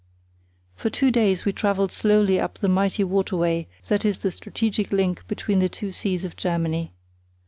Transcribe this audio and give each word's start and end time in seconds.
For 0.73 0.89
two 0.89 1.11
days 1.11 1.45
we 1.45 1.53
travelled 1.53 1.91
slowly 1.91 2.39
up 2.39 2.57
the 2.57 2.67
mighty 2.67 3.03
waterway 3.03 3.67
that 3.87 4.03
is 4.03 4.17
the 4.17 4.31
strategic 4.31 4.91
link 4.91 5.27
between 5.27 5.59
the 5.59 5.69
two 5.69 5.91
seas 5.91 6.25
of 6.25 6.35
Germany. 6.35 6.91